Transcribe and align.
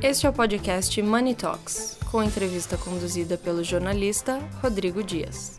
Este 0.00 0.28
é 0.28 0.30
o 0.30 0.32
podcast 0.32 1.02
Money 1.02 1.34
Talks, 1.34 1.98
com 2.08 2.22
entrevista 2.22 2.76
conduzida 2.76 3.36
pelo 3.36 3.64
jornalista 3.64 4.38
Rodrigo 4.62 5.02
Dias. 5.02 5.58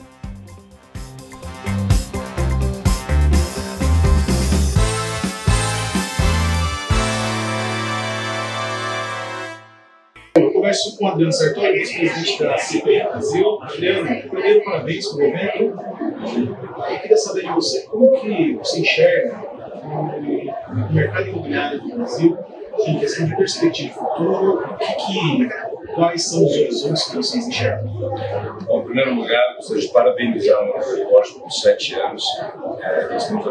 Eu 10.33 10.53
converso 10.53 10.97
com 10.97 11.07
Adriano 11.07 11.33
Sartori, 11.33 11.79
vice-presidente 11.79 12.41
da 12.41 12.57
CPI 12.57 13.03
Brasil. 13.03 13.61
Adriano, 13.61 14.29
primeiro 14.29 14.63
parabéns 14.63 15.05
pelo 15.09 15.21
evento. 15.21 15.77
Eu 16.89 16.99
queria 17.01 17.17
saber 17.17 17.41
de 17.41 17.51
você 17.51 17.81
como 17.87 18.21
que 18.21 18.53
você 18.53 18.79
enxerga 18.79 19.37
o 20.69 20.93
mercado 20.93 21.27
imobiliário 21.27 21.81
do 21.81 21.95
Brasil 21.97 22.37
em 22.87 22.99
questão 22.99 23.25
de 23.25 23.35
perspectiva 23.35 23.89
de 23.89 23.93
futuro, 23.93 24.77
que, 24.77 25.47
que, 25.47 25.93
quais 25.93 26.29
são 26.29 26.45
os 26.45 26.51
horizontes 26.51 27.03
que 27.09 27.15
vocês 27.15 27.47
enxergam? 27.47 27.87
Bom, 28.65 28.81
em 28.81 28.85
primeiro 28.85 29.15
lugar, 29.15 29.55
gostaria 29.55 29.81
de 29.81 29.89
parabenizar 29.89 30.61
o 30.61 30.95
negócio 30.95 31.39
por 31.39 31.51
sete 31.51 31.95
anos. 31.95 32.23
É, 32.81 33.09
nós 33.09 33.27
temos 33.27 33.45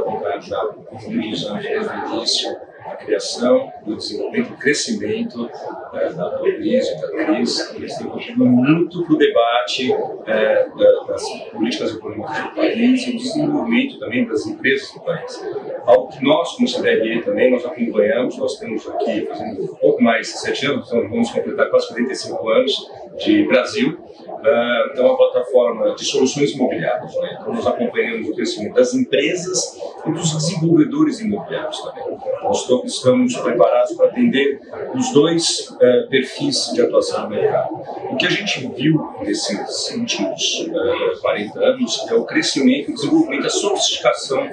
já 0.47 0.65
muitos 1.09 1.47
anos 1.47 1.63
desde 1.63 1.89
o 1.89 2.17
início 2.17 2.57
a 2.91 2.97
criação, 2.97 3.71
o 3.87 3.95
desenvolvimento, 3.95 4.55
o 4.55 4.57
crescimento 4.57 5.51
é, 5.95 6.13
da 6.13 6.39
Luiz 6.39 7.01
da 7.01 7.09
Cris. 7.09 7.75
Eles 7.75 7.97
têm 7.97 8.07
contribuído 8.07 8.47
muito 8.47 9.05
para 9.05 9.15
o 9.15 9.19
debate 9.19 9.93
é, 10.27 10.67
das 11.07 11.29
políticas 11.53 11.95
econômicas 11.95 12.43
do 12.43 12.55
país 12.55 13.07
e 13.07 13.11
o 13.11 13.17
desenvolvimento 13.17 13.99
também 13.99 14.27
das 14.27 14.47
empresas 14.47 14.93
do 14.93 15.01
país. 15.01 15.45
Algo 15.87 16.09
que 16.09 16.25
nós, 16.25 16.53
como 16.53 16.69
CDRE, 16.69 17.23
também 17.23 17.51
nós 17.51 17.65
acompanhamos, 17.65 18.37
nós 18.39 18.59
temos 18.59 18.87
aqui 18.89 19.27
fazendo 19.27 19.63
um 19.63 19.77
pouco 19.77 20.03
mais 20.03 20.27
de 20.27 20.39
sete 20.39 20.67
anos, 20.67 20.87
então 20.87 21.09
vamos 21.09 21.31
completar 21.31 21.71
quase 21.71 21.89
45 21.89 22.49
anos 22.49 22.91
de 23.19 23.47
Brasil, 23.47 23.99
uh, 24.29 24.99
é 24.99 25.01
uma 25.01 25.17
plataforma 25.17 25.95
de 25.95 26.05
soluções 26.05 26.53
imobiliárias. 26.53 27.15
Né? 27.17 27.39
Então, 27.41 27.53
nós 27.53 27.67
acompanhamos 27.67 28.29
o 28.29 28.35
crescimento 28.35 28.75
das 28.75 28.95
empresas 28.95 29.79
e 30.07 30.13
dos 30.13 30.33
desenvolvedores 30.35 31.21
imobiliários 31.21 31.81
também. 31.83 32.19
Nós 32.43 32.69
estamos 32.85 33.37
preparados 33.37 33.97
para 33.97 34.07
atender 34.07 34.61
os 34.95 35.13
dois 35.13 35.77
uh, 35.79 36.09
perfis 36.09 36.73
de 36.75 36.83
atuação 36.83 37.25
no 37.25 37.31
mercado. 37.31 37.75
O 38.11 38.17
que 38.17 38.27
a 38.27 38.31
gente 38.31 38.67
viu 38.69 39.01
nesses 39.23 39.91
últimos 39.93 40.67
uh, 40.69 41.21
40 41.21 41.61
anos 41.61 42.07
é 42.09 42.15
o 42.15 42.25
crescimento, 42.25 42.91
o 42.91 42.95
desenvolvimento, 42.95 43.47
a 43.47 43.51
sofisticação 43.51 44.47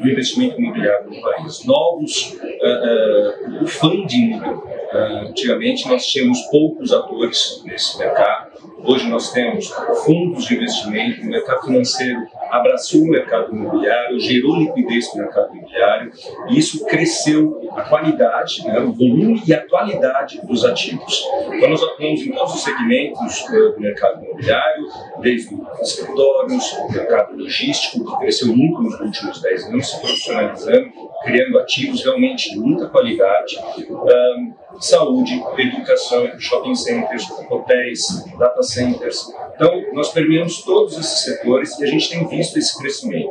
do 0.00 0.08
investimento 0.08 0.60
imobiliário 0.60 1.10
no 1.10 1.20
país. 1.20 1.64
Novos, 1.64 2.38
uh, 2.40 3.62
o 3.62 3.66
funding 3.66 4.40
antigamente 4.92 5.88
nós 5.88 6.04
tínhamos 6.06 6.40
poucos 6.50 6.92
atores 6.92 7.62
nesse 7.64 7.96
mercado. 7.98 8.50
Hoje 8.84 9.08
nós 9.08 9.32
temos 9.32 9.68
fundos 10.04 10.46
de 10.46 10.56
investimento, 10.56 11.24
mercado 11.24 11.64
financeiro 11.66 12.26
abraçou 12.50 13.02
o 13.02 13.08
mercado 13.08 13.54
imobiliário, 13.54 14.18
gerou 14.20 14.56
liquidez 14.56 15.08
para 15.08 15.20
o 15.20 15.24
mercado 15.24 15.56
imobiliário 15.56 16.12
e 16.48 16.58
isso 16.58 16.84
cresceu 16.86 17.60
a 17.76 17.82
qualidade, 17.82 18.66
né, 18.66 18.78
o 18.80 18.92
volume 18.92 19.42
e 19.46 19.54
a 19.54 19.58
atualidade 19.58 20.40
dos 20.44 20.64
ativos. 20.64 21.24
Então 21.52 21.70
nós 21.70 21.82
atuamos 21.82 22.20
em 22.20 22.32
todos 22.32 22.54
os 22.54 22.62
segmentos 22.62 23.42
uh, 23.48 23.72
do 23.74 23.80
mercado 23.80 24.24
imobiliário, 24.24 24.86
desde 25.20 25.54
os 25.54 25.80
escritórios, 25.80 26.76
mercado 26.90 27.36
logístico, 27.36 28.04
que 28.04 28.18
cresceu 28.18 28.48
muito 28.48 28.82
nos 28.82 29.00
últimos 29.00 29.40
10 29.40 29.64
anos, 29.66 29.90
se 29.90 30.00
profissionalizando, 30.00 31.09
criando 31.22 31.58
ativos 31.58 32.02
realmente 32.02 32.50
de 32.50 32.58
muita 32.58 32.88
qualidade. 32.88 33.58
Um, 33.90 34.54
saúde, 34.78 35.42
educação, 35.58 36.30
shopping 36.38 36.74
centers, 36.74 37.24
hotéis, 37.50 38.24
data 38.38 38.62
centers. 38.62 39.32
Então, 39.54 39.82
nós 39.92 40.10
permeamos 40.12 40.62
todos 40.62 40.98
esses 40.98 41.24
setores 41.24 41.78
e 41.78 41.84
a 41.84 41.86
gente 41.86 42.08
tem 42.08 42.26
visto 42.28 42.58
esse 42.58 42.78
crescimento. 42.78 43.30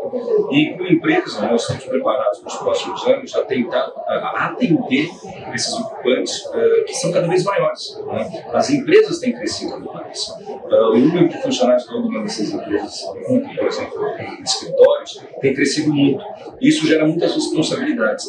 E 0.52 0.72
como 0.72 0.88
empresa, 0.88 1.48
nós 1.48 1.62
estamos 1.62 1.86
preparados 1.86 2.40
para 2.40 2.48
os 2.48 2.58
próximos 2.58 3.08
anos 3.08 3.36
a 3.36 3.44
tentar 3.44 3.92
a 4.08 4.48
atender 4.48 5.10
esses 5.54 5.74
ocupantes 5.74 6.46
uh, 6.46 6.86
que 6.86 6.94
são 6.94 7.12
cada 7.12 7.28
vez 7.28 7.44
maiores. 7.44 7.98
Né? 8.06 8.44
As 8.54 8.70
empresas 8.70 9.20
têm 9.20 9.34
crescido 9.34 9.80
no. 9.80 9.90
Uh, 9.90 10.94
o 10.94 10.98
número 10.98 11.28
de 11.28 11.42
funcionários 11.42 11.86
de 11.86 11.94
alguma 11.94 12.22
dessas 12.22 12.52
empresas, 12.52 13.02
por 13.02 13.68
exemplo, 13.68 14.06
escritórios, 14.44 15.26
tem 15.42 15.54
crescido 15.54 15.94
muito. 15.94 16.24
Isso 16.62 16.86
gera 16.86 17.06
muitas 17.06 17.34
responsabilidades 17.34 17.79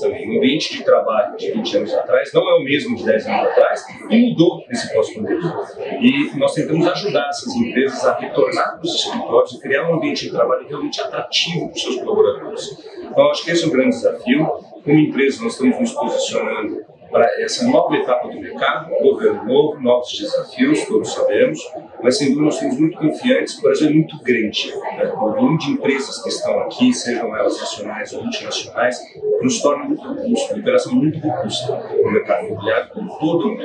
também. 0.01 0.29
O 0.29 0.39
ambiente 0.39 0.77
de 0.77 0.85
trabalho 0.85 1.37
de 1.37 1.51
20 1.51 1.77
anos 1.79 1.95
atrás 1.95 2.33
não 2.33 2.49
é 2.49 2.55
o 2.55 2.65
mesmo 2.65 2.97
de 2.97 3.05
10 3.05 3.27
anos 3.27 3.49
atrás 3.49 3.85
e 4.09 4.31
mudou 4.31 4.65
nesse 4.69 4.93
pós-pandemia. 4.93 5.53
E 6.01 6.37
nós 6.39 6.55
tentamos 6.55 6.87
ajudar 6.87 7.29
essas 7.29 7.55
empresas 7.55 8.05
a 8.05 8.19
retornar 8.19 8.77
para 8.77 8.83
os 8.83 8.95
escritórios 8.95 9.53
e 9.53 9.61
criar 9.61 9.91
um 9.91 9.95
ambiente 9.95 10.27
de 10.27 10.33
trabalho 10.33 10.67
realmente 10.69 11.01
atrativo 11.01 11.69
para 11.69 11.77
os 11.77 11.83
seus 11.83 11.97
colaboradores. 11.97 12.79
Então, 13.03 13.31
acho 13.31 13.45
que 13.45 13.51
esse 13.51 13.65
é 13.65 13.67
um 13.67 13.71
grande 13.71 13.91
desafio. 13.91 14.47
Como 14.85 14.99
empresa, 14.99 15.43
nós 15.43 15.53
estamos 15.53 15.79
nos 15.79 15.93
posicionando 15.93 16.90
para 17.11 17.27
essa 17.43 17.67
nova 17.69 17.97
etapa 17.97 18.29
do 18.29 18.41
mercado, 18.41 18.91
governo 19.03 19.45
novo, 19.45 19.81
novos 19.81 20.17
desafios, 20.19 20.85
todos 20.87 21.13
sabemos, 21.13 21.61
mas 22.03 22.17
sem 22.17 22.29
dúvida 22.29 22.45
nós 22.45 22.55
estamos 22.55 22.79
muito 22.79 22.99
confiantes, 22.99 23.59
o 23.59 23.63
Brasil 23.63 23.89
é 23.89 23.93
muito 23.93 24.19
grande, 24.23 24.73
né? 24.97 25.13
o 25.13 25.17
volume 25.17 25.59
de 25.59 25.73
empresas 25.73 26.23
que 26.23 26.29
estão 26.29 26.59
aqui, 26.61 26.93
sejam 26.93 27.37
elas 27.37 27.59
nacionais 27.59 28.13
ou 28.13 28.23
multinacionais, 28.23 28.99
nos 29.43 29.61
torna 29.61 29.85
muito 29.85 30.03
robusto, 30.03 30.53
uma 30.55 30.61
operação 30.61 30.95
muito 30.95 31.19
robusta 31.19 31.97
no 32.03 32.13
mercado 32.13 32.47
imobiliário, 32.47 32.91
com 32.91 33.07
todo 33.07 33.47
o 33.47 33.51
mundo. 33.51 33.63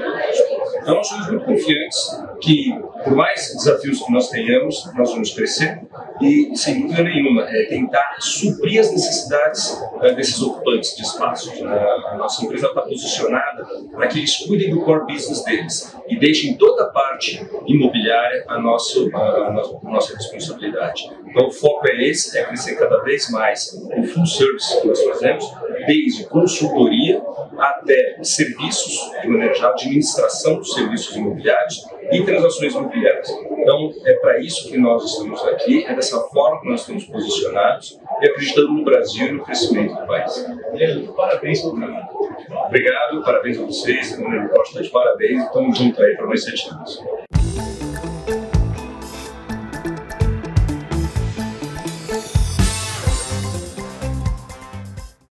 Então 0.82 0.96
nós 0.96 1.08
somos 1.08 1.28
muito 1.28 1.46
confiantes 1.46 2.25
que, 2.41 2.72
por 3.03 3.16
mais 3.16 3.53
desafios 3.56 4.01
que 4.01 4.12
nós 4.12 4.29
tenhamos, 4.29 4.91
nós 4.96 5.12
vamos 5.12 5.34
crescer 5.34 5.81
e, 6.22 6.56
sem 6.56 6.81
dúvida 6.81 7.03
nenhuma, 7.03 7.44
é 7.44 7.66
tentar 7.66 8.16
suprir 8.19 8.79
as 8.79 8.91
necessidades 8.91 9.81
é, 10.01 10.13
desses 10.13 10.41
ocupantes 10.41 10.96
de 10.96 11.03
espaços. 11.03 11.62
A 11.62 12.16
nossa 12.18 12.46
empresa 12.46 12.68
está 12.68 12.81
posicionada 12.81 13.66
para 13.91 14.07
que 14.07 14.19
eles 14.19 14.38
cuidem 14.38 14.69
do 14.69 14.81
core 14.81 15.06
business 15.06 15.44
deles 15.44 15.96
e 16.07 16.18
deixem 16.18 16.56
toda 16.57 16.84
a 16.84 16.88
parte 16.88 17.46
imobiliária 17.68 18.46
a, 18.47 18.59
nosso, 18.59 19.09
a, 19.16 19.52
nossa, 19.52 19.79
a 19.84 19.90
nossa 19.90 20.16
responsabilidade. 20.16 21.12
Então 21.28 21.47
o 21.47 21.52
foco 21.52 21.88
é 21.90 22.09
esse, 22.09 22.38
é 22.38 22.44
crescer 22.46 22.75
cada 22.75 23.02
vez 23.03 23.29
mais 23.29 23.73
o 23.73 24.03
full 24.03 24.25
service 24.25 24.81
que 24.81 24.88
nós 24.88 25.03
fazemos, 25.03 25.46
desde 25.85 26.25
consultoria 26.25 27.22
até 27.57 28.17
serviços, 28.22 29.12
de 29.22 29.28
maneira 29.28 29.53
geral, 29.53 29.72
administração 29.73 30.57
dos 30.57 30.73
serviços 30.73 31.16
imobiliários 31.16 31.85
e 32.12 32.24
transações 32.24 32.74
imobiliárias. 32.74 33.30
Então, 33.30 33.94
é 34.06 34.14
para 34.14 34.40
isso 34.40 34.70
que 34.70 34.78
nós 34.78 35.04
estamos 35.04 35.44
aqui, 35.46 35.86
é 35.86 35.94
dessa 35.96 36.20
forma 36.30 36.62
que 36.62 36.70
nós 36.70 36.82
estamos 36.82 37.06
posicionados 37.06 38.00
e 38.22 38.28
acreditando 38.28 38.74
no 38.74 38.84
Brasil 38.84 39.28
e 39.28 39.32
no 39.34 39.44
crescimento 39.44 39.96
do 39.96 40.06
país. 40.06 40.46
Parabéns 41.16 41.62
pelo 41.62 41.78
trabalho. 41.78 42.08
Obrigado, 42.68 43.24
parabéns 43.24 43.60
a 43.60 43.66
vocês, 43.66 44.20
Costa, 44.54 44.82
de 44.82 44.90
parabéns 44.90 45.44
estamos 45.44 45.78
juntos 45.78 46.00
aí 46.00 46.16
para 46.16 46.28
mais 46.28 46.44
sete 46.44 46.70
anos. 46.70 47.04